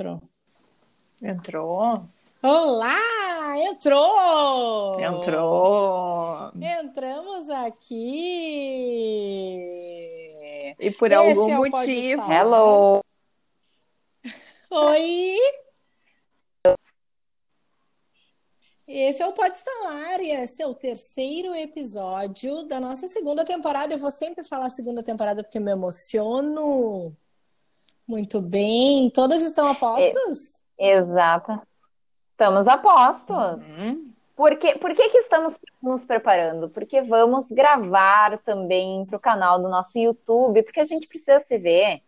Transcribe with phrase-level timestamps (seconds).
[0.00, 0.22] Entrou.
[1.22, 2.08] Entrou?
[2.42, 3.58] Olá!
[3.58, 4.98] Entrou!
[4.98, 6.52] Entrou!
[6.58, 7.98] Entramos aqui!
[10.78, 12.32] E por Esse algum é motivo.
[12.32, 13.04] Hello!
[14.70, 15.36] Oi!
[18.88, 23.92] Esse é o Pode Estalar e esse é o terceiro episódio da nossa segunda temporada.
[23.92, 27.12] Eu vou sempre falar segunda temporada porque me emociono.
[28.10, 29.08] Muito bem.
[29.08, 30.54] Todas estão a postos?
[30.76, 31.62] É, exato.
[32.32, 33.62] Estamos a postos.
[33.76, 34.10] Uhum.
[34.34, 36.68] Por, que, por que, que estamos nos preparando?
[36.68, 41.56] Porque vamos gravar também para o canal do nosso YouTube, porque a gente precisa se
[41.56, 42.02] ver.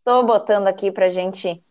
[0.00, 1.64] Estou botando aqui para a gente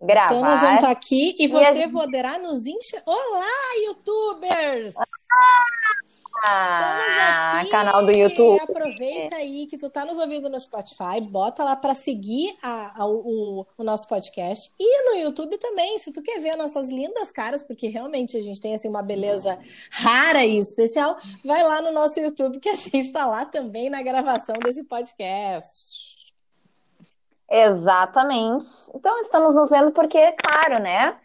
[0.00, 0.34] gravar.
[0.34, 1.92] Então nós vamos estar aqui e, e você gente...
[1.92, 3.02] poderá nos encher.
[3.04, 3.44] Olá,
[3.84, 4.96] youtubers!
[4.96, 6.05] Ah!
[6.44, 8.60] Ah, canal do YouTube.
[8.60, 13.06] Aproveita aí que tu tá nos ouvindo no Spotify, bota lá para seguir a, a,
[13.06, 17.62] o, o, nosso podcast e no YouTube também, se tu quer ver nossas lindas caras,
[17.62, 19.58] porque realmente a gente tem assim uma beleza
[19.90, 24.02] rara e especial, vai lá no nosso YouTube que a gente está lá também na
[24.02, 26.06] gravação desse podcast.
[27.48, 28.66] Exatamente.
[28.94, 31.16] Então estamos nos vendo porque, claro, né?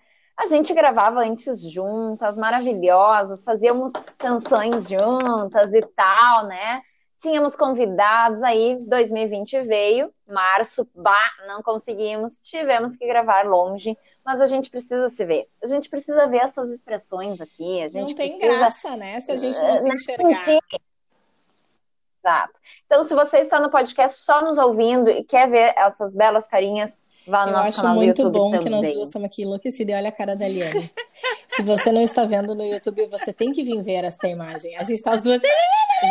[0.41, 6.81] A gente gravava antes juntas, maravilhosas, fazíamos canções juntas e tal, né?
[7.19, 14.47] Tínhamos convidados, aí 2020 veio, março, bah, não conseguimos, tivemos que gravar longe, mas a
[14.47, 15.45] gente precisa se ver.
[15.63, 17.83] A gente precisa ver essas expressões aqui.
[17.83, 18.57] A gente não tem precisa...
[18.57, 19.21] graça, né?
[19.21, 20.59] Se a gente não se enxergar.
[22.17, 22.53] Exato.
[22.87, 26.99] Então, se você está no podcast só nos ouvindo e quer ver essas belas carinhas,
[27.27, 28.63] Vá no eu acho muito bom também.
[28.63, 29.93] que nós duas estamos aqui enlouquecidas.
[29.93, 30.91] E olha a cara da Liane.
[31.47, 34.75] Se você não está vendo no YouTube, você tem que vir ver esta imagem.
[34.77, 35.41] A gente está as duas.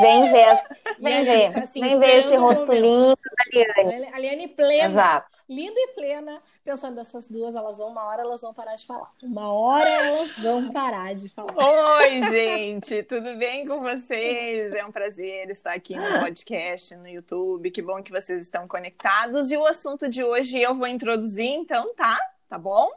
[0.00, 0.62] Vem ver,
[1.00, 4.06] vem ver, tá, assim, vem ver esse rosto lindo da Liane.
[4.12, 4.84] A Liane plena.
[4.84, 8.86] Exato linda e plena, pensando essas duas, elas vão, uma hora elas vão parar de
[8.86, 9.12] falar.
[9.20, 11.52] Uma hora elas vão parar de falar.
[11.52, 14.72] Oi, gente, tudo bem com vocês?
[14.72, 17.72] É um prazer estar aqui no podcast, no YouTube.
[17.72, 19.50] Que bom que vocês estão conectados.
[19.50, 22.16] E o assunto de hoje eu vou introduzir, então, tá?
[22.48, 22.88] Tá bom?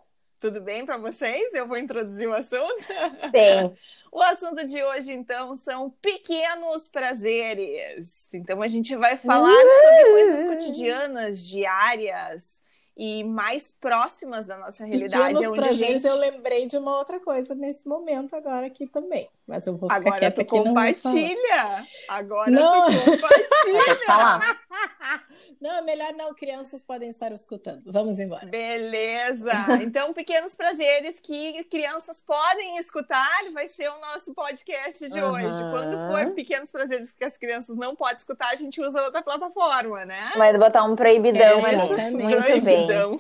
[0.44, 1.54] Tudo bem para vocês?
[1.54, 2.86] Eu vou introduzir o assunto?
[3.32, 3.74] Sim.
[4.12, 8.32] O assunto de hoje, então, são pequenos prazeres.
[8.32, 12.62] Então, a gente vai falar sobre coisas cotidianas, diárias,
[12.96, 15.34] e mais próximas da nossa realidade.
[15.34, 16.12] Pequenos prazeres, gente...
[16.12, 19.28] eu lembrei de uma outra coisa nesse momento agora aqui também.
[19.46, 21.86] Mas eu vou ficar agora quieta tu compartilha.
[22.08, 22.90] Agora não.
[22.90, 24.40] tu compartilha.
[25.60, 26.34] não, é melhor não.
[26.34, 27.84] Crianças podem estar escutando.
[27.86, 28.46] Vamos embora.
[28.46, 29.52] Beleza.
[29.84, 35.32] Então, pequenos prazeres que crianças podem escutar vai ser o nosso podcast de uhum.
[35.32, 35.60] hoje.
[35.60, 40.06] Quando for pequenos prazeres que as crianças não podem escutar, a gente usa outra plataforma,
[40.06, 40.32] né?
[40.38, 42.12] Vai botar um proibidão é, ali.
[42.16, 42.86] Muito bem.
[42.86, 43.20] Então.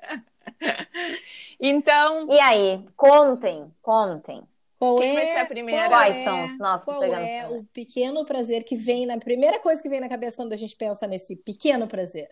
[1.60, 2.26] então.
[2.28, 4.42] E aí, contem, contem.
[4.78, 5.88] Qual Quem é, vai ser a primeira?
[5.88, 9.82] Quais é, são os nossos Qual é o pequeno prazer que vem na primeira coisa
[9.82, 12.30] que vem na cabeça quando a gente pensa nesse pequeno prazer?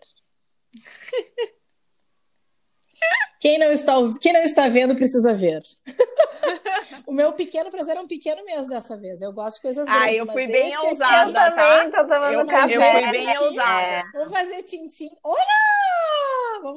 [3.41, 5.61] quem, não está, quem não está vendo precisa ver.
[7.05, 9.21] o meu pequeno prazer é um pequeno mesmo dessa vez.
[9.21, 10.07] Eu gosto de coisas grandes.
[10.07, 11.83] Ah, eu fui bem ousada, tá?
[12.31, 13.87] Eu, eu, eu fui bem ousada.
[13.87, 14.03] É.
[14.13, 15.09] Vou fazer tintim.
[15.21, 16.16] Olha!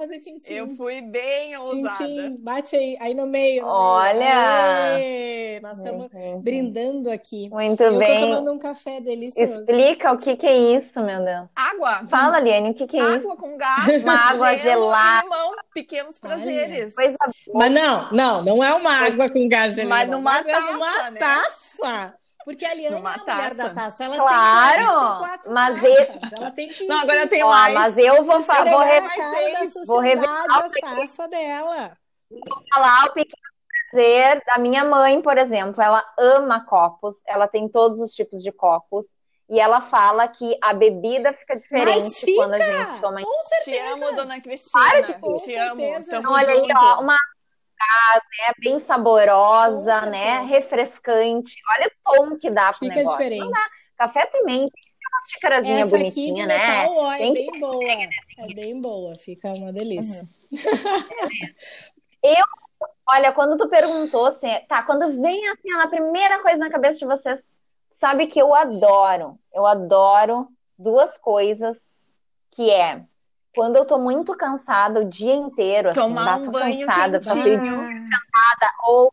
[0.00, 0.54] Vamos fazer tintim.
[0.54, 1.96] Eu fui bem ousada.
[1.98, 3.62] Tintim, bate aí, aí no meio.
[3.62, 4.96] No Olha!
[4.96, 5.60] Meio.
[5.60, 6.40] Nós estamos uhum.
[6.40, 7.50] brindando aqui.
[7.50, 8.14] Muito eu bem.
[8.14, 9.60] Eu tô tomando um café delicioso.
[9.60, 11.48] Explica o que, que é isso, meu Deus.
[11.54, 12.06] Água.
[12.08, 13.30] Fala, Liane, o que, que é água isso?
[13.30, 13.84] Água com gás.
[14.02, 15.22] Uma água gelada.
[15.22, 16.94] Limão, pequenos prazeres.
[16.94, 17.18] Coisa
[17.52, 19.90] Mas não, não, não é uma água com gás gelado.
[19.90, 21.18] Mas numa taça, numa né?
[21.18, 22.19] taça.
[22.44, 24.04] Porque a Liana Numa é a mulher da taça.
[24.04, 26.06] Ela claro, tem mas eu...
[26.38, 26.86] ela tem que.
[26.86, 27.74] Não, agora eu tenho mais.
[27.74, 29.00] Mas eu vou falar, vou, re...
[29.86, 31.96] vou revelar as taças dela.
[32.30, 33.42] Vou falar o pequeno
[33.90, 35.82] prazer da minha mãe, por exemplo.
[35.82, 39.06] Ela ama copos, ela tem todos os tipos de copos.
[39.48, 43.20] E ela fala que a bebida fica diferente fica, quando a gente toma.
[43.20, 43.84] Com certeza.
[43.84, 44.90] Te amo, dona Cristina.
[44.90, 45.72] Claro que com Te certeza.
[45.72, 45.80] amo.
[45.80, 47.16] Tamo então, olha aí, ó, uma
[48.38, 48.54] né?
[48.58, 50.42] Bem saborosa, né?
[50.42, 51.54] Refrescante.
[51.70, 53.18] Olha o tom que dá pro Fica negócio.
[53.18, 53.60] diferente.
[53.96, 54.90] Café também tem
[55.28, 56.86] xícarazinha Essa aqui de né?
[56.86, 57.84] ó, é Tem bem boa.
[58.38, 60.26] É bem boa, fica uma delícia.
[63.08, 67.06] Olha, quando tu perguntou assim, tá, quando vem assim, a primeira coisa na cabeça de
[67.06, 67.42] vocês,
[67.90, 70.48] sabe que eu adoro, eu adoro
[70.78, 71.84] duas coisas,
[72.52, 73.04] que é
[73.54, 77.20] quando eu tô muito cansada o dia inteiro, assim, Tomar um banho cansada,
[78.84, 79.12] ou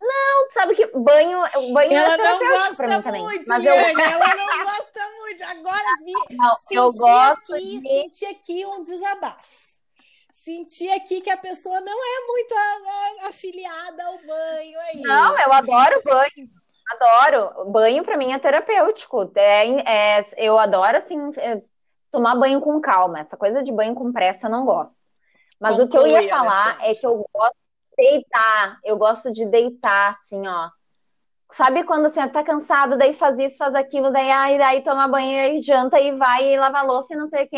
[0.00, 1.38] não, sabe que banho,
[1.72, 3.22] banho Ela é não gosta pra mim também.
[3.22, 5.44] muito, Mas eu, ela não gosta muito.
[5.44, 9.68] Agora vi, não, eu gosto aqui, de senti aqui um desabafo.
[10.32, 15.02] Senti aqui que a pessoa não é muito a- a- afiliada ao banho aí.
[15.02, 16.48] Não, eu adoro banho.
[16.90, 17.70] Adoro.
[17.70, 19.30] Banho pra mim é terapêutico.
[19.34, 21.60] É, é- eu adoro assim é,
[22.10, 23.20] tomar banho com calma.
[23.20, 25.02] Essa coisa de banho com pressa eu não gosto.
[25.60, 26.90] Mas o que eu ia Conclui, falar Alessandra.
[26.90, 27.56] é que eu gosto
[27.90, 28.78] de deitar.
[28.84, 30.70] Eu gosto de deitar assim, ó.
[31.52, 35.40] Sabe quando assim, tá cansado, daí faz isso, faz aquilo, daí ai, daí toma banho,
[35.40, 37.56] aí janta e vai e lava a louça e não sei o que.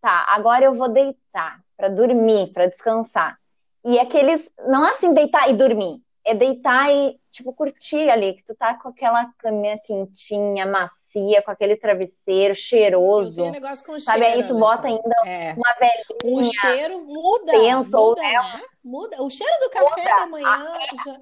[0.00, 3.38] Tá, agora eu vou deitar pra dormir, pra descansar.
[3.84, 8.44] E aqueles, não é assim deitar e dormir, é deitar e tipo curtir ali, que
[8.44, 13.36] tu tá com aquela caminha quentinha, macia, com aquele travesseiro Eu cheiroso.
[13.36, 15.14] tenho um negócio com Sabe, cheiro, aí tu bota Alessandra.
[15.24, 15.54] ainda É.
[15.54, 16.40] uma velhinha.
[16.40, 18.60] O cheiro muda, penso, muda, é né?
[18.84, 19.22] Muda.
[19.22, 20.66] O cheiro do café da manhã
[21.04, 21.16] já...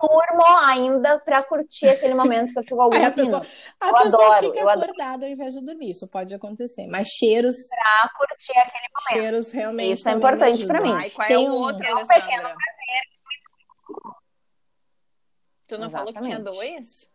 [0.00, 3.42] Durmo ainda pra curtir aquele momento que eu fico alguns Aí a pessoa,
[3.80, 4.90] a Eu pessoa adoro, fica eu adoro.
[4.90, 5.90] acordada ao invés de dormir.
[5.90, 6.86] Isso pode acontecer.
[6.88, 9.08] Mas cheiros, pra curtir aquele momento.
[9.10, 11.10] cheiros realmente Isso é importante pra mim.
[11.10, 12.54] Qual Tem é o um- outro, é um Alessandra?
[15.70, 16.56] Tu não falou que tinha Exatamente.
[16.56, 17.10] dois?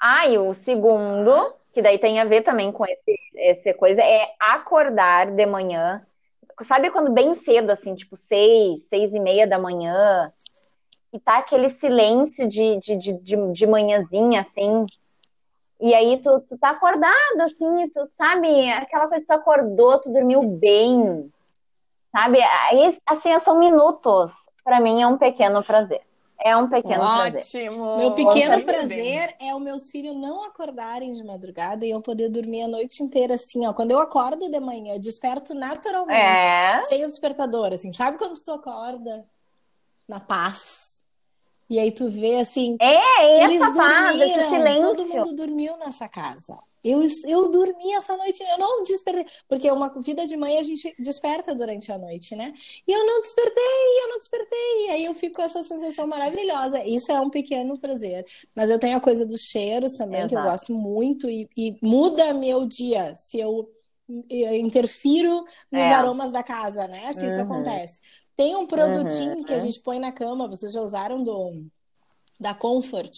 [0.00, 4.34] Ah, e o segundo, que daí tem a ver também com esse, esse coisa, é
[4.40, 6.04] acordar de manhã.
[6.62, 10.32] Sabe quando bem cedo, assim, tipo seis, seis e meia da manhã,
[11.12, 14.86] e tá aquele silêncio de, de, de, de, de manhãzinha, assim,
[15.78, 20.00] e aí tu, tu tá acordado, assim, e tu sabe, aquela coisa que tu acordou,
[20.00, 21.30] tu dormiu bem,
[22.10, 22.40] sabe?
[22.40, 24.32] Aí, assim, são minutos.
[24.64, 26.00] Pra mim é um pequeno prazer.
[26.44, 27.68] É um pequeno prazer.
[27.70, 27.96] Ótimo!
[27.98, 32.62] Meu pequeno prazer é os meus filhos não acordarem de madrugada e eu poder dormir
[32.62, 33.72] a noite inteira assim, ó.
[33.72, 36.82] Quando eu acordo de manhã, eu desperto naturalmente, É.
[36.82, 37.92] sem o despertador, assim.
[37.92, 39.24] Sabe quando tu acorda
[40.08, 40.91] na paz?
[41.72, 45.08] E aí tu vê assim, É, Eles essa paz, esse dormiram, todo silêncio.
[45.08, 46.56] mundo dormiu nessa casa.
[46.84, 50.94] Eu, eu dormi essa noite, eu não despertei, porque uma vida de mãe a gente
[50.98, 52.52] desperta durante a noite, né?
[52.86, 53.64] E eu não despertei,
[54.04, 54.86] eu não despertei.
[54.86, 56.84] E aí eu fico com essa sensação maravilhosa.
[56.84, 58.26] Isso é um pequeno prazer.
[58.54, 60.50] Mas eu tenho a coisa dos cheiros também, que eu Exato.
[60.50, 63.68] gosto muito, e, e muda meu dia se eu
[64.60, 65.94] interfiro nos É.
[65.94, 67.12] aromas da casa, né?
[67.12, 67.46] Se isso Uhum.
[67.46, 68.00] acontece.
[68.42, 69.44] Tem um produtinho Uhum.
[69.44, 71.64] que a gente põe na cama, vocês já usaram do
[72.40, 73.14] da Comfort.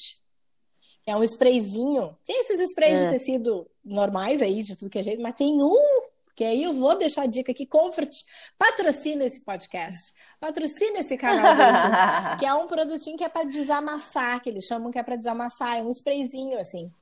[1.07, 2.15] É um sprayzinho.
[2.27, 3.11] Tem esses sprays de Hum.
[3.11, 6.03] tecido normais aí, de tudo que é jeito, mas tem um
[6.37, 7.65] que aí eu vou deixar a dica aqui.
[7.65, 8.13] Comfort
[8.59, 10.13] patrocina esse podcast.
[10.39, 11.93] Patrocina esse canal do YouTube.
[12.41, 15.79] Que é um produtinho que é para desamassar, que eles chamam que é para desamassar.
[15.79, 16.93] É um sprayzinho, assim.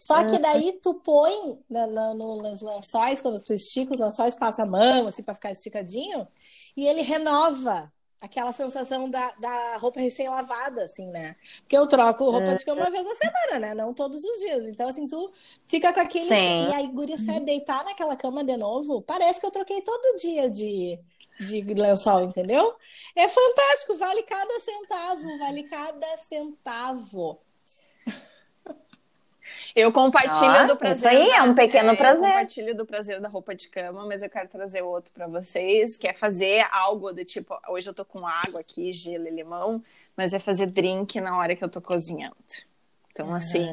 [0.00, 4.34] Só que daí tu põe na, na, no, nos lençóis, quando tu estica os lençóis,
[4.36, 6.26] passa a mão, assim, para ficar esticadinho,
[6.78, 11.34] e ele renova aquela sensação da, da roupa recém-lavada, assim, né?
[11.62, 13.74] Porque eu troco roupa de cama uma vez na semana, né?
[13.74, 14.64] Não todos os dias.
[14.68, 15.32] Então, assim, tu
[15.66, 16.28] fica com aquele.
[16.28, 16.68] Sim.
[16.70, 20.48] E aí, guria, sai deitar naquela cama de novo, parece que eu troquei todo dia
[20.48, 21.00] de,
[21.40, 22.76] de lençol, entendeu?
[23.16, 27.40] É fantástico, vale cada centavo, vale cada centavo.
[29.80, 31.10] Eu compartilho Ah, do isso prazer.
[31.10, 32.20] aí da- é um pequeno Eu prazer.
[32.20, 36.08] compartilho do prazer da roupa de cama, mas eu quero trazer outro para vocês, que
[36.08, 39.82] é fazer algo do tipo, hoje eu tô com água aqui, gelo e limão,
[40.16, 42.34] mas é fazer drink na hora que eu tô cozinhando.
[43.18, 43.66] Então, assim,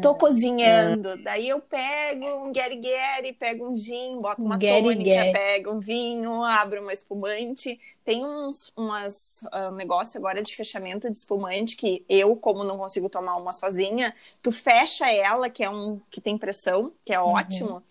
[0.00, 5.78] tô cozinhando, daí eu pego um gueri-gueri, pego um gin, boto uma tônica, pego um
[5.78, 7.78] vinho, abro uma espumante.
[8.04, 12.76] Tem uns umas, ah, um negócio agora de fechamento de espumante que eu, como não
[12.78, 17.20] consigo tomar uma sozinha, tu fecha ela, que é um que tem pressão, que é
[17.20, 17.82] ótimo.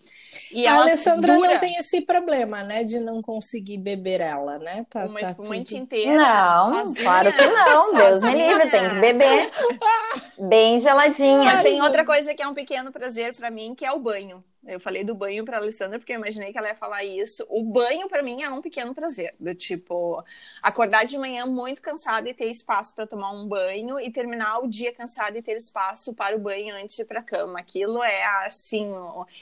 [0.52, 2.84] E a Alessandra dura não tem esse problema, né?
[2.84, 4.84] De não conseguir beber ela, né?
[4.88, 6.16] Tá, uma tá espumante tudo- inteira.
[6.16, 7.94] Não, sozinha, claro que não.
[7.94, 9.50] Deus me livre, tem que beber.
[10.48, 11.44] Bem geladinha.
[11.44, 14.42] Mas tem outra coisa que é um pequeno prazer pra mim, que é o banho.
[14.68, 17.46] Eu falei do banho pra Alessandra porque eu imaginei que ela ia falar isso.
[17.48, 20.22] O banho pra mim é um pequeno prazer, do tipo
[20.62, 24.68] acordar de manhã muito cansada e ter espaço pra tomar um banho e terminar o
[24.68, 27.58] dia cansada e ter espaço para o banho antes de ir pra cama.
[27.58, 28.92] Aquilo é assim,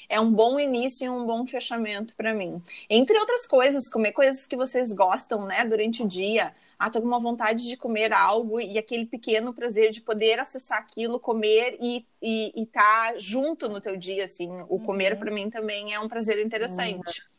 [0.08, 2.62] é um bom início e um bom fechamento pra mim.
[2.88, 6.54] Entre outras coisas, comer coisas que vocês gostam, né, durante o dia.
[6.78, 10.78] Ah, tô com uma vontade de comer algo e aquele pequeno prazer de poder acessar
[10.78, 14.50] aquilo, comer e e, e tá junto no teu dia, assim.
[14.68, 15.18] O comer uhum.
[15.20, 17.20] para mim também é um prazer interessante.
[17.20, 17.35] Uhum.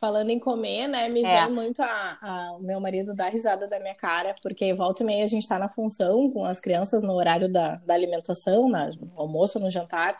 [0.00, 1.44] Falando em comer, né, me é.
[1.44, 5.06] vem muito a, a, o meu marido dar risada da minha cara, porque volta e
[5.06, 9.12] meia a gente tá na função com as crianças no horário da, da alimentação, no
[9.14, 10.16] almoço, no jantar,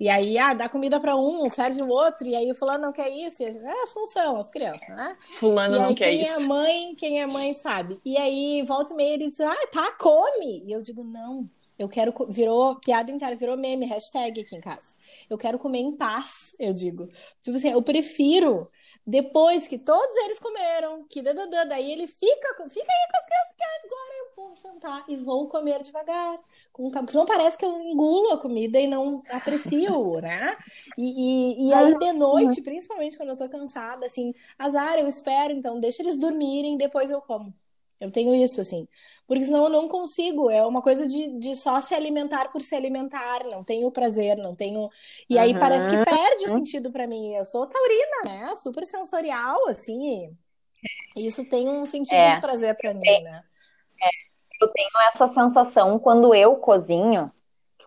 [0.00, 2.92] e aí, ah, dá comida para um, serve o outro, e aí o fulano não
[2.92, 5.16] quer isso, e a gente, é a função, as crianças, né?
[5.38, 6.36] Fulano e não quer quem isso.
[6.36, 8.00] Quem é mãe, quem é mãe sabe.
[8.04, 10.62] E aí, volta e meia, ele diz, ah, tá, come.
[10.64, 14.94] E eu digo, não, eu quero, virou piada inteira, virou meme, hashtag aqui em casa.
[15.28, 17.08] Eu quero comer em paz, eu digo.
[17.40, 18.70] Tipo assim, eu prefiro
[19.08, 23.56] depois que todos eles comeram, que dadadã, daí ele fica, fica aí com as crianças,
[23.56, 26.38] que agora eu vou sentar e vou comer devagar.
[26.74, 30.58] Com, porque não parece que eu engulo a comida e não aprecio, né?
[30.98, 35.54] E, e, e aí de noite, principalmente quando eu tô cansada, assim, azar, eu espero,
[35.54, 37.54] então deixa eles dormirem, depois eu como.
[38.00, 38.86] Eu tenho isso, assim.
[39.26, 40.48] Porque senão eu não consigo.
[40.50, 43.44] É uma coisa de, de só se alimentar por se alimentar.
[43.44, 44.88] Não tenho prazer, não tenho.
[45.28, 45.58] E aí uhum.
[45.58, 47.34] parece que perde o sentido para mim.
[47.34, 48.56] Eu sou taurina, né?
[48.56, 50.36] Super sensorial, assim.
[51.16, 52.36] E isso tem um sentido é.
[52.36, 53.42] de prazer para mim, né?
[54.02, 54.64] É.
[54.64, 57.28] Eu tenho essa sensação quando eu cozinho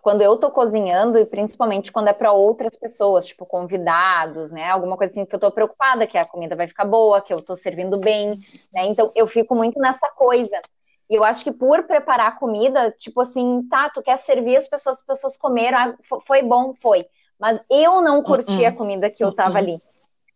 [0.02, 4.68] quando eu tô cozinhando e principalmente quando é para outras pessoas, tipo convidados, né?
[4.68, 7.40] Alguma coisa assim que eu tô preocupada que a comida vai ficar boa, que eu
[7.40, 8.36] tô servindo bem,
[8.74, 8.84] né?
[8.86, 10.60] Então eu fico muito nessa coisa.
[11.08, 14.68] E eu acho que por preparar a comida, tipo assim, tá, tu quer servir as
[14.68, 15.94] pessoas, as pessoas comeram, ah,
[16.26, 17.06] foi bom, foi.
[17.38, 18.68] Mas eu não curti uh -uh.
[18.68, 19.82] a comida que eu tava uh ali.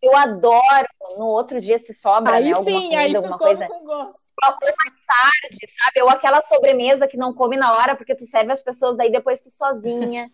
[0.01, 0.87] Eu adoro
[1.19, 2.53] no outro dia se sobra, aí né?
[2.53, 3.67] Alguma sim, comida, aí tu alguma come coisa.
[3.67, 6.03] com gosto mais tarde, sabe?
[6.03, 9.41] Ou aquela sobremesa que não come na hora porque tu serve as pessoas, daí depois
[9.41, 10.31] tu sozinha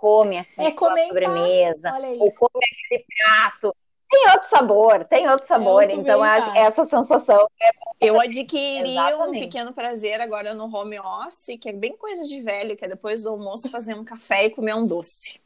[0.00, 3.76] come assim, é comer sobremesa, ou come aquele prato.
[4.10, 5.84] Tem outro sabor, tem outro sabor.
[5.84, 9.36] É então, acho, essa sensação é Eu adquiri Exatamente.
[9.36, 12.88] um pequeno prazer agora no home office, que é bem coisa de velho, que é
[12.88, 15.40] depois do almoço fazer um café e comer um doce.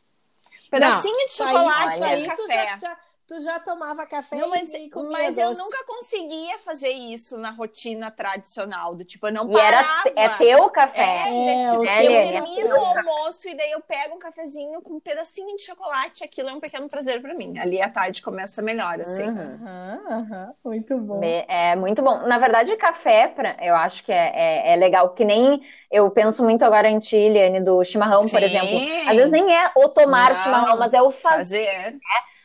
[0.70, 2.64] pedacinho não, de chocolate aí, aí, café.
[2.64, 5.40] Já, já, Tu já tomava café não, mas, e comia Mas doce.
[5.40, 10.11] eu nunca conseguia fazer isso na rotina tradicional, do tipo, eu não e parava.
[10.14, 11.00] Era, é teu café.
[11.00, 14.97] É, é tipo, é, eu termino o almoço e daí eu pego um cafezinho com
[14.97, 17.59] um pedacinho de chocolate, aquilo é um pequeno prazer para mim.
[17.59, 19.26] Ali a tarde começa melhor, assim.
[19.26, 20.54] Uhum, uhum.
[20.62, 21.21] Muito bom.
[21.25, 22.26] É muito bom.
[22.26, 26.45] Na verdade, café, pra, eu acho que é, é, é legal, que nem eu penso
[26.45, 28.31] muito agora em ti, Liane, do chimarrão, Sim.
[28.33, 29.09] por exemplo.
[29.09, 31.66] Às vezes nem é o tomar não, chimarrão, mas é o fazer.
[31.66, 31.93] fazer.
[31.93, 32.00] Né?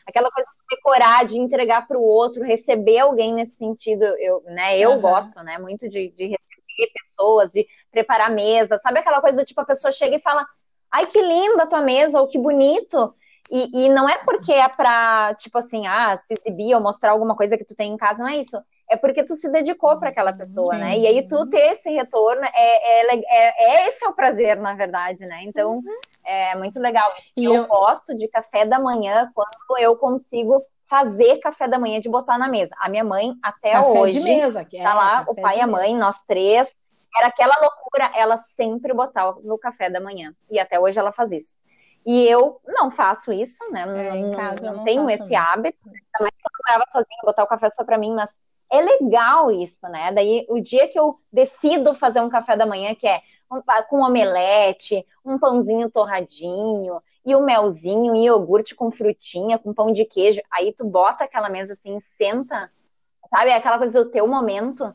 [0.06, 4.04] Aquela coisa decorar, de entregar para o outro, receber alguém nesse sentido.
[4.18, 5.00] Eu, né, eu uhum.
[5.00, 8.78] gosto, né, muito de, de receber pessoas, de preparar mesa.
[8.78, 10.46] Sabe aquela coisa do tipo, a pessoa chega e fala,
[10.90, 13.14] ai, que linda a tua mesa, ou que bonito.
[13.50, 17.34] E, e não é porque é para, tipo assim, ah, se exibir ou mostrar alguma
[17.34, 18.56] coisa que tu tem em casa, não é isso.
[18.90, 20.80] É porque tu se dedicou para aquela pessoa, Sim.
[20.80, 20.98] né?
[20.98, 24.74] E aí tu ter esse retorno, é, é, é, é, esse é o prazer, na
[24.74, 25.44] verdade, né?
[25.44, 26.00] Então, uhum.
[26.26, 27.08] é muito legal.
[27.36, 32.00] E eu, eu gosto de café da manhã quando eu consigo fazer café da manhã
[32.00, 32.74] de botar na mesa.
[32.80, 35.60] A minha mãe, até café hoje, de mesa, que é, tá lá, o pai e
[35.60, 36.68] a mãe, nós três,
[37.16, 40.34] era aquela loucura, ela sempre botava no café da manhã.
[40.50, 41.56] E até hoje ela faz isso.
[42.04, 43.82] E eu não faço isso, né?
[43.82, 45.36] É, não, não, não tenho esse também.
[45.36, 45.78] hábito.
[45.84, 49.80] Também quando eu morava sozinha, botar o café só para mim, mas é legal isso,
[49.88, 50.12] né?
[50.12, 53.22] Daí o dia que eu decido fazer um café da manhã, que é
[53.88, 60.04] com omelete, um pãozinho torradinho, e o melzinho, e iogurte com frutinha, com pão de
[60.04, 62.70] queijo, aí tu bota aquela mesa assim, senta,
[63.28, 63.50] sabe?
[63.50, 64.94] É aquela coisa do teu momento.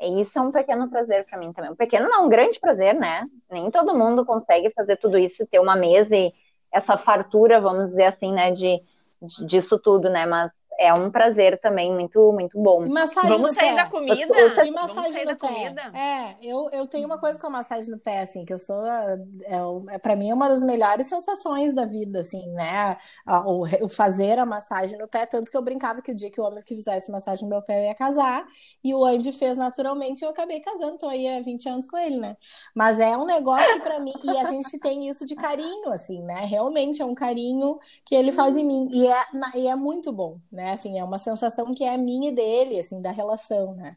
[0.00, 1.70] E isso é um pequeno prazer para mim também.
[1.70, 3.26] Um pequeno não, um grande prazer, né?
[3.50, 6.32] Nem todo mundo consegue fazer tudo isso, ter uma mesa e
[6.70, 8.82] essa fartura, vamos dizer assim, né, de,
[9.22, 10.26] de disso tudo, né?
[10.26, 12.86] Mas é um prazer também muito, muito bom.
[12.88, 13.76] Massagem Vamos no sair pé.
[13.76, 14.14] da comida?
[14.64, 15.46] E massagem Vamos sair da pé.
[15.46, 15.82] comida?
[15.94, 18.86] É, eu, eu tenho uma coisa com a massagem no pé, assim, que eu sou.
[18.86, 19.18] É,
[19.90, 22.96] é, para mim é uma das melhores sensações da vida, assim, né?
[23.46, 26.40] O, o, fazer a massagem no pé, tanto que eu brincava que o dia que
[26.40, 28.44] o homem que fizesse massagem no meu pé eu ia casar,
[28.82, 31.96] e o Andy fez naturalmente e eu acabei casando, tô aí há 20 anos com
[31.96, 32.36] ele, né?
[32.74, 36.22] Mas é um negócio que pra mim, e a gente tem isso de carinho, assim,
[36.22, 36.44] né?
[36.46, 39.24] Realmente é um carinho que ele faz em mim, e é,
[39.56, 40.63] e é muito bom, né?
[40.64, 40.72] Né?
[40.72, 43.96] Assim, é uma sensação que é minha e dele, assim, da relação, né?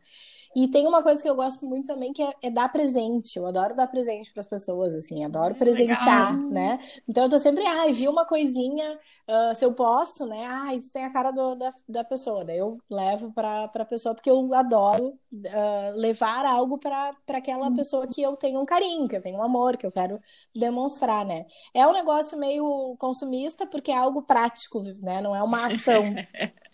[0.58, 3.38] E tem uma coisa que eu gosto muito também, que é, é dar presente.
[3.38, 6.50] Eu adoro dar presente para as pessoas, assim, adoro presentear, Legal.
[6.50, 6.80] né?
[7.08, 9.00] Então eu tô sempre, ai, ah, vi uma coisinha,
[9.30, 10.48] uh, se eu posso, né?
[10.50, 12.44] Ah, isso tem a cara do, da, da pessoa.
[12.44, 18.08] Daí eu levo para a pessoa, porque eu adoro uh, levar algo para aquela pessoa
[18.08, 20.20] que eu tenho um carinho, que eu tenho um amor, que eu quero
[20.56, 21.46] demonstrar, né?
[21.72, 25.22] É um negócio meio consumista, porque é algo prático, né?
[25.22, 26.02] Não é uma ação.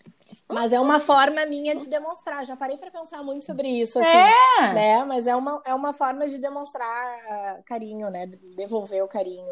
[0.54, 2.46] Mas é uma forma minha de demonstrar.
[2.46, 4.72] Já parei para pensar muito sobre isso, assim, É.
[4.72, 5.04] né?
[5.04, 8.26] Mas é uma, é uma forma de demonstrar carinho, né?
[8.26, 9.44] De Devolver o carinho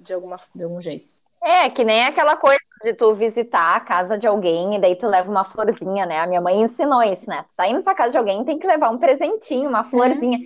[0.00, 1.14] de, alguma, de algum jeito.
[1.42, 5.06] É, que nem aquela coisa de tu visitar a casa de alguém e daí tu
[5.06, 6.20] leva uma florzinha, né?
[6.20, 7.44] A minha mãe ensinou isso, né?
[7.48, 10.38] Tu tá indo pra casa de alguém, tem que levar um presentinho, uma florzinha,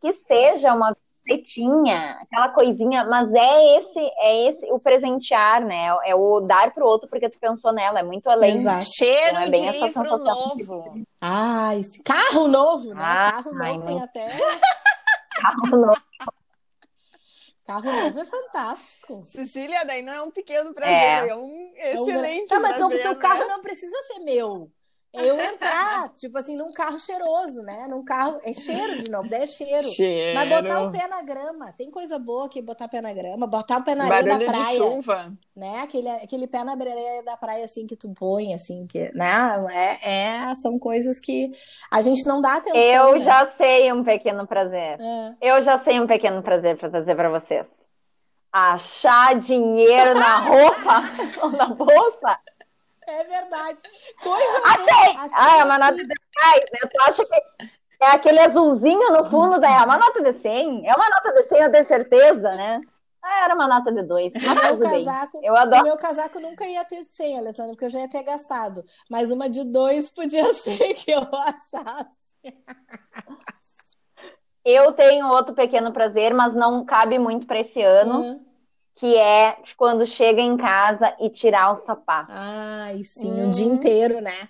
[0.00, 0.96] que seja uma
[1.28, 5.94] pretinha, aquela coisinha, mas é esse, é esse o presentear, né?
[6.06, 8.56] É o dar pro outro porque tu pensou nela, é muito além.
[8.56, 8.86] Exato.
[8.96, 11.02] Cheiro Então é de bem essa livro novo.
[11.20, 13.02] Ah, esse carro novo, né?
[13.04, 14.26] Ah, carro ai, novo tem até.
[15.40, 16.02] Carro novo.
[17.66, 19.22] Carro novo é fantástico.
[19.26, 21.28] Cecília, daí não é um pequeno prazer, É.
[21.28, 23.02] é, um É um excelente Tá, mas não, prazer.
[23.02, 23.20] seu né?
[23.20, 24.70] carro não precisa ser meu.
[25.24, 27.86] Eu entrar, tipo assim, num carro cheiroso, né?
[27.88, 28.40] Num carro.
[28.42, 29.88] É cheiro de novo, é cheiro.
[29.88, 30.34] Cheiro.
[30.34, 33.78] Mas botar o pé na grama, tem coisa boa que botar pé na grama, botar
[33.78, 35.32] o pé na areia Barulho da de praia, chuva.
[35.56, 35.80] né?
[35.82, 39.66] Aquele, aquele pé na areia da praia assim que tu põe, assim, que, né?
[39.72, 41.50] É, é, são coisas que
[41.90, 42.80] a gente não dá atenção.
[42.80, 43.20] Eu né?
[43.20, 45.00] já sei um pequeno prazer.
[45.00, 45.34] É.
[45.40, 47.68] Eu já sei um pequeno prazer para trazer para vocês.
[48.52, 51.02] Achar dinheiro na roupa
[51.42, 52.38] ou na bolsa.
[53.20, 53.78] É verdade.
[54.22, 55.14] Coisa Achei!
[55.14, 55.26] boa.
[55.34, 56.16] Ah, é uma nota de 10,
[56.72, 56.88] né?
[56.92, 57.34] Tu acha que
[58.04, 59.72] é aquele azulzinho no fundo daí?
[59.72, 60.86] É uma nota de 100?
[60.86, 62.80] É uma nota de 100, eu tenho certeza, né?
[63.22, 64.32] Ah, era uma nota de 2.
[64.34, 65.04] Mas O meu tudo bem.
[65.04, 65.84] casaco, Eu adoro.
[65.84, 68.84] meu casaco nunca ia ter 100, Alessandra, porque eu já ia ter gastado.
[69.10, 72.28] Mas uma de dois podia ser que eu achasse.
[74.64, 78.47] Eu tenho outro pequeno prazer, mas não cabe muito para esse ano, Hum.
[78.98, 82.32] Que é quando chega em casa e tirar o sapato.
[82.34, 83.46] Ai, sim, Hum.
[83.48, 84.48] o dia inteiro, né?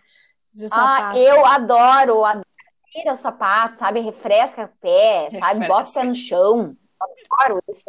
[0.55, 1.19] De Ah, sapato.
[1.19, 2.45] eu adoro, adoro.
[2.90, 4.00] Tira o sapato, sabe?
[4.00, 5.37] Refresca o pé, sabe?
[5.37, 5.67] Refresca.
[5.69, 6.76] Bota o pé no chão.
[7.38, 7.85] Adoro isso.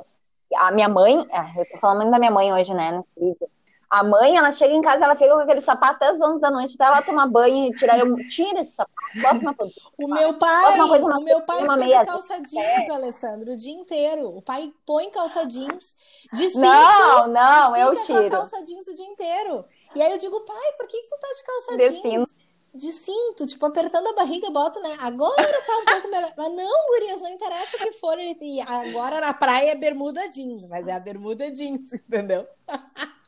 [0.58, 2.92] A minha mãe, ah, eu tô falando da minha mãe hoje, né?
[2.92, 3.50] no vídeo.
[3.89, 6.51] A mãe, ela chega em casa, ela fica com aquele sapato até as 11 da
[6.51, 7.98] noite, até ela tomar banho e tirar.
[7.98, 9.74] Eu tiro esse sapato, bota uma coisa.
[9.98, 13.58] O meu pai, uma coisa, uma o meu pai uma meia calça jeans, Alessandro, o
[13.58, 14.38] dia inteiro.
[14.38, 15.96] O pai põe calça jeans
[16.31, 16.60] de cinto.
[16.60, 18.29] Não, não, eu tiro.
[18.29, 19.65] calça jeans o dia inteiro.
[19.96, 22.02] E aí eu digo, pai, por que, você tá de calça jeans?
[22.02, 22.39] cinto.
[22.71, 24.95] De cinto, tipo, apertando a barriga, bota, né?
[25.02, 26.32] Agora tá um pouco melhor.
[26.38, 28.19] Mas não, gurias, não interessa o que for.
[28.19, 32.47] E agora na praia é bermuda jeans, mas é a bermuda jeans, entendeu?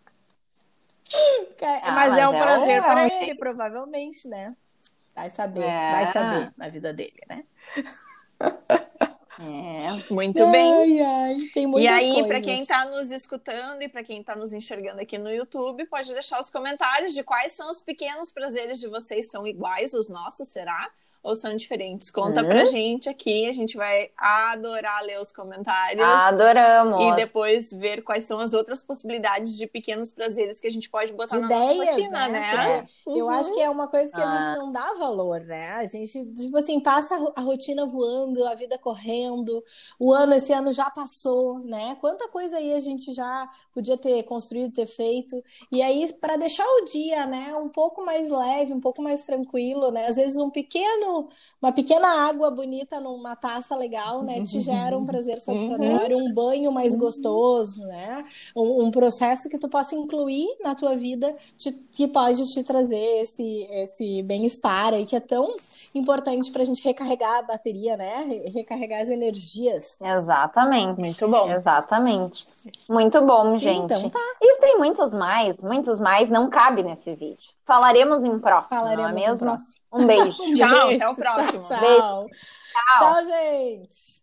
[1.84, 4.56] Ah, mas é um mas é prazer um- pra é um ele, provavelmente, né?
[5.15, 5.91] Vai saber, É.
[5.91, 7.43] vai saber na vida dele, né?
[9.39, 10.13] É.
[10.13, 10.74] Muito bem.
[10.74, 14.36] Ai, ai, tem muitas E aí, para quem está nos escutando e para quem está
[14.36, 18.80] nos enxergando aqui no YouTube, pode deixar os comentários de quais são os pequenos prazeres
[18.80, 19.30] de vocês.
[19.32, 20.89] São iguais os nossos, será?
[21.23, 22.10] Ou são diferentes?
[22.10, 22.45] Conta Hum.
[22.47, 26.01] pra gente aqui, a gente vai adorar ler os comentários.
[26.03, 26.99] Adoramos.
[27.05, 31.13] E depois ver quais são as outras possibilidades de pequenos prazeres que a gente pode
[31.13, 32.39] botar de na nossa ideias, rotina, né?
[32.55, 32.88] né?
[33.03, 34.41] Porque Eu acho que é uma coisa que a Ah.
[34.41, 35.73] gente não dá valor, né?
[35.75, 39.63] A gente, tipo assim, passa a rotina voando, a vida correndo,
[39.99, 41.95] o ano, esse ano já passou, né?
[42.01, 45.43] Quanta coisa aí a gente já podia ter construído, ter feito.
[45.71, 49.91] E aí, para deixar o dia, né, um pouco mais leve, um pouco mais tranquilo,
[49.91, 50.07] né?
[50.07, 51.11] Às vezes um pequeno,
[51.62, 56.71] uma pequena água bonita numa taça legal, né, te gera um prazer satisfatório, um banho
[56.71, 58.26] mais gostoso, né?
[58.56, 63.21] Um, um processo que tu possa incluir na tua vida te- que pode te trazer
[63.21, 65.56] esse, esse bem-estar aí que é tão
[65.93, 68.24] importante para a gente recarregar a bateria, né?
[68.28, 70.00] Re- Recarregar as energias.
[70.02, 71.00] Exatamente.
[71.00, 71.50] Muito bom.
[71.52, 72.45] Exatamente.
[72.89, 73.93] Muito bom, gente.
[73.93, 77.38] Então tá, E tem muitos mais, muitos mais, não cabe nesse vídeo.
[77.65, 79.47] Falaremos em próximo, falaremos não é no mesmo?
[79.47, 79.81] próximo.
[79.91, 80.38] Um beijo.
[80.56, 80.95] Tchau, Beijo.
[80.95, 81.63] até o próximo.
[81.63, 81.80] Tchau, tchau.
[81.80, 82.30] Beijo.
[82.97, 84.21] Tchau, gente.